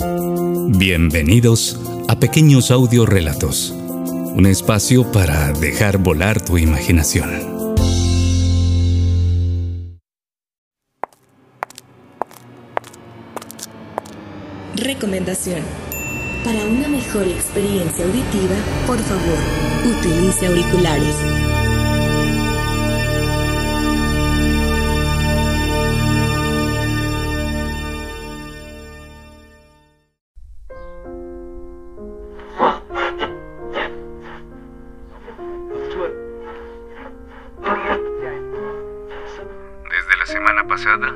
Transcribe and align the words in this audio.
Bienvenidos 0.00 1.78
a 2.08 2.18
Pequeños 2.18 2.70
Audio 2.70 3.04
Relatos, 3.04 3.70
un 3.70 4.46
espacio 4.46 5.12
para 5.12 5.52
dejar 5.52 5.98
volar 5.98 6.42
tu 6.42 6.56
imaginación. 6.56 7.28
Recomendación. 14.74 15.60
Para 16.44 16.64
una 16.64 16.88
mejor 16.88 17.28
experiencia 17.28 18.06
auditiva, 18.06 18.56
por 18.86 18.98
favor, 19.00 19.38
utilice 19.98 20.46
auriculares. 20.46 21.39
Pasada, 40.70 41.12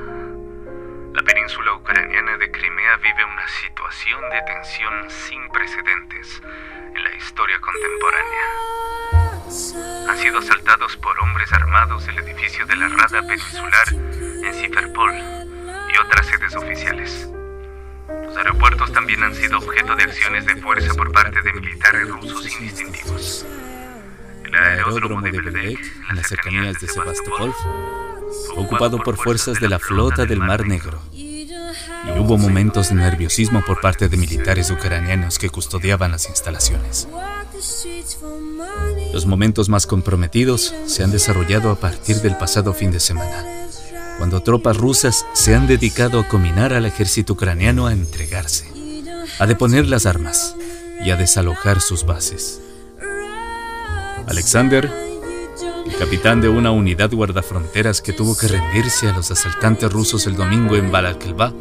la 1.13 1.23
península 1.23 1.75
ucraniana 1.75 2.37
de 2.39 2.51
Crimea 2.51 2.97
vive 2.97 3.25
una 3.25 3.47
situación 3.47 4.21
de 4.29 4.43
tensión 4.43 5.09
sin 5.09 5.49
precedentes 5.51 6.43
en 6.93 7.05
la 7.05 7.15
historia 7.15 7.61
contemporánea. 7.61 8.47
Han 10.11 10.19
sido 10.19 10.41
asaltados 10.41 10.97
por 10.97 11.17
hombres 11.21 11.53
armados 11.53 12.09
el 12.09 12.19
edificio 12.19 12.67
de 12.67 12.75
la 12.75 12.89
Rada 12.89 13.23
Peninsular 13.23 13.89
en 13.93 14.55
Simferopol 14.55 15.15
y 15.15 15.99
otras 15.99 16.27
sedes 16.27 16.57
oficiales. 16.57 17.29
Los 18.09 18.37
aeropuertos 18.37 18.93
también 18.93 19.23
han 19.23 19.37
sido 19.37 19.59
objeto 19.59 19.95
de 19.95 20.03
acciones 20.03 20.47
de 20.47 20.57
fuerza 20.57 20.95
por 20.95 21.13
parte 21.13 21.41
de 21.43 21.53
militares 21.53 22.09
rusos 22.09 22.53
indistintivos. 22.59 23.47
El 24.47 24.55
aeródromo 24.57 25.21
de 25.21 25.31
Belbek, 25.31 25.79
en 26.11 26.17
las 26.17 26.27
cercanías 26.27 26.81
de 26.81 26.89
Sebastopol, 26.89 27.55
ocupado 28.57 28.99
por 28.99 29.17
fuerzas 29.17 29.61
de 29.61 29.69
la 29.69 29.79
flota 29.79 30.27
del 30.27 30.39
Mar 30.39 30.67
Negro. 30.67 31.01
Y 31.13 32.19
hubo 32.19 32.37
momentos 32.37 32.91
de 32.91 32.97
nerviosismo 32.97 33.63
por 33.65 33.81
parte 33.81 34.09
de 34.09 34.17
militares 34.17 34.71
ucranianos 34.71 35.39
que 35.39 35.51
custodiaban 35.51 36.13
las 36.13 36.29
instalaciones. 36.29 37.09
Los 39.13 39.27
momentos 39.27 39.69
más 39.69 39.87
comprometidos 39.87 40.75
se 40.87 41.05
han 41.05 41.11
desarrollado 41.11 41.71
a 41.71 41.77
partir 41.77 42.17
del 42.17 42.37
pasado 42.37 42.75
fin 42.75 42.91
de 42.91 43.01
semana, 43.01 43.45
cuando 44.19 44.43
tropas 44.43 44.77
rusas 44.77 45.25
se 45.33 45.55
han 45.55 45.67
dedicado 45.67 46.21
a 46.21 46.29
combinar 46.29 46.73
al 46.73 46.87
ejército 46.87 47.35
ucraniano 47.35 47.87
a 47.87 47.93
entregarse, 47.93 48.67
a 49.39 49.47
deponer 49.47 49.87
las 49.87 50.07
armas 50.07 50.57
y 51.05 51.11
a 51.11 51.17
desalojar 51.17 51.81
sus 51.81 52.05
bases. 52.05 52.61
Alexander, 54.27 54.91
capitán 55.99 56.41
de 56.41 56.49
una 56.49 56.71
unidad 56.71 57.13
guardafronteras 57.13 58.01
que 58.01 58.13
tuvo 58.13 58.37
que 58.37 58.49
rendirse 58.49 59.09
a 59.09 59.13
los 59.13 59.31
asaltantes 59.31 59.93
rusos 59.93 60.27
el 60.27 60.37
domingo 60.37 60.77
en 60.77 60.91
Balaklava, 60.91 61.53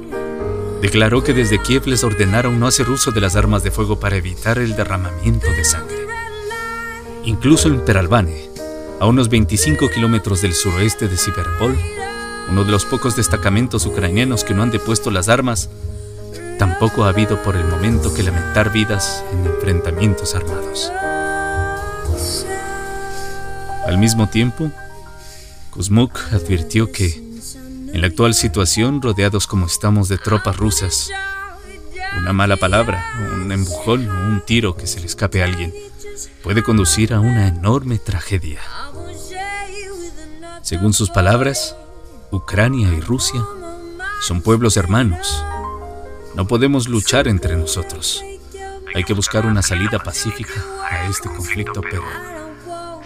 declaró 0.81 1.23
que 1.23 1.34
desde 1.34 1.62
Kiev 1.62 1.88
les 1.88 2.03
ordenaron 2.03 2.59
no 2.59 2.67
hacer 2.67 2.90
uso 2.90 3.12
de 3.12 3.22
las 3.22 3.36
armas 3.36 3.64
de 3.64 3.72
fuego 3.72 4.00
para 4.00 4.16
evitar 4.16 4.58
el 4.58 4.75
derramamiento 4.75 5.48
de 5.48 5.64
sangre. 5.64 6.08
Incluso 7.25 7.70
en 7.70 7.86
Peralbane, 7.86 8.50
a 9.00 9.06
unos 9.06 9.30
25 9.30 9.90
kilómetros 9.90 10.42
del 10.42 10.53
suroeste 10.53 11.08
de 11.08 11.18
Siberpol, 11.18 11.78
uno 12.50 12.64
de 12.64 12.72
los 12.72 12.86
pocos 12.86 13.16
destacamentos 13.16 13.86
ucranianos 13.86 14.44
que 14.44 14.53
no 14.53 14.64
han 14.64 14.72
depuesto 14.72 15.12
las 15.12 15.30
armas, 15.30 15.70
tampoco 16.58 17.03
ha 17.03 17.09
habido 17.09 17.42
por 17.44 17.56
el 17.56 17.66
momento 17.66 18.14
que 18.14 18.23
lamentar 18.23 18.72
vidas 18.72 19.23
en 19.31 19.45
enfrentamientos 19.45 20.36
armados. 20.36 20.92
Al 23.86 23.98
mismo 23.98 24.30
tiempo, 24.30 24.72
Kuzmuk 25.72 26.18
advirtió 26.31 26.91
que, 26.91 27.22
en 27.94 28.02
la 28.02 28.07
actual 28.07 28.34
situación, 28.34 29.02
rodeados 29.02 29.46
como 29.47 29.66
estamos 29.66 30.07
de 30.07 30.18
tropas 30.18 30.57
rusas, 30.57 31.09
una 32.18 32.31
mala 32.31 32.57
palabra, 32.57 33.03
un 33.35 33.52
empujón 33.52 34.09
o 34.09 34.13
un 34.13 34.41
tiro 34.46 34.75
que 34.75 34.88
se 34.88 35.00
le 35.00 35.07
escape 35.07 35.41
a 35.41 35.46
alguien 35.46 35.74
puede 36.44 36.62
conducir 36.62 37.13
a 37.13 37.19
una 37.19 37.47
enorme 37.47 38.00
tragedia. 38.00 38.62
Según 40.62 40.94
sus 40.94 41.09
palabras, 41.09 41.75
Ucrania 42.31 42.94
y 42.94 43.00
Rusia 43.02 43.44
son 44.22 44.41
pueblos 44.41 44.78
hermanos. 44.78 45.44
No 46.36 46.47
podemos 46.47 46.88
luchar 46.88 47.28
entre 47.28 47.56
nosotros. 47.56 48.24
Hay 48.96 49.03
que 49.03 49.13
buscar 49.13 49.46
una 49.46 49.62
salida 49.62 50.00
pacífica 50.00 50.63
a 50.90 51.07
este 51.07 51.30
conflicto, 51.30 51.81
pero 51.81 52.03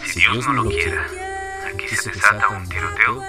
si 0.08 0.22
Dios 0.22 0.48
no 0.48 0.54
lo 0.54 0.64
quiera, 0.70 1.06
aquí 1.68 1.88
se 1.90 2.10
desata 2.10 2.48
un 2.48 2.68
tiroteo, 2.70 3.22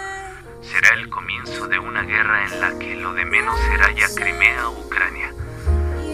será 0.63 0.95
el 0.95 1.09
comienzo 1.09 1.67
de 1.67 1.79
una 1.79 2.03
guerra 2.03 2.45
en 2.45 2.61
la 2.61 2.79
que 2.79 2.95
lo 2.95 3.15
de 3.15 3.25
menos 3.25 3.59
será 3.63 3.91
ya 3.91 4.07
Crimea 4.15 4.69
o 4.69 4.87
Ucrania, 4.87 5.33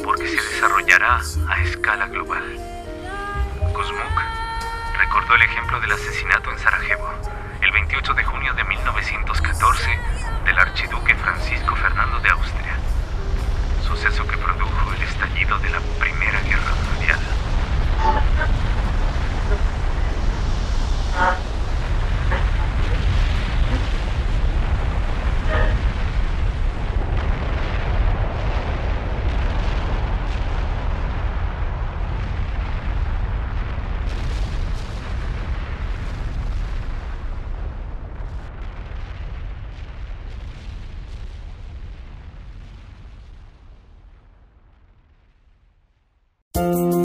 porque 0.02 0.26
se 0.26 0.36
desarrollará 0.36 1.20
a 1.48 1.62
escala 1.62 2.06
global. 2.06 2.42
Kuzmuk 3.74 4.22
recordó 4.98 5.34
el 5.34 5.42
ejemplo 5.42 5.80
del 5.80 5.92
asesinato 5.92 6.50
en 6.50 6.58
Sarajevo, 6.58 7.10
el 7.60 7.70
28 7.70 8.14
de 8.14 8.24
junio 8.24 8.54
de 8.54 8.64
1914, 8.64 9.98
del 10.46 10.58
archiduque 10.58 11.14
Francisco 11.14 11.76
Fernando 11.76 12.20
de 12.20 12.30
Austria, 12.30 12.78
suceso 13.86 14.26
que 14.26 14.38
produjo 14.38 14.92
el 14.94 15.02
estallido 15.02 15.58
de 15.58 15.68
la 15.68 15.80
Primera 16.00 16.40
Guerra 16.40 16.74
Mundial. 16.86 17.20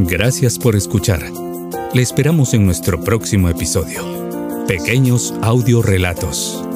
Gracias 0.02 0.58
por 0.58 0.78
escuchar. 0.78 1.22
Le 1.94 2.02
esperamos 2.02 2.54
en 2.54 2.66
nuestro 2.66 3.02
próximo 3.04 3.50
episodio. 3.50 4.02
Pequeños 4.66 5.34
audiorelatos. 5.42 6.69